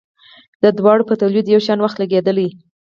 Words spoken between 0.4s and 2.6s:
د دواړو په تولید یو شان وخت لګیدلی.